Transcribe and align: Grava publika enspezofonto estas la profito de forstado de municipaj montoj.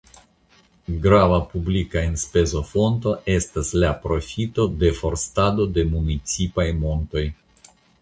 Grava 1.03 1.37
publika 1.51 2.03
enspezofonto 2.09 3.15
estas 3.35 3.71
la 3.85 3.93
profito 4.09 4.69
de 4.83 4.93
forstado 5.05 5.71
de 5.79 5.89
municipaj 5.95 6.71
montoj. 6.85 7.29